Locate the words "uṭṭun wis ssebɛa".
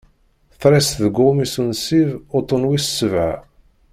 2.37-3.31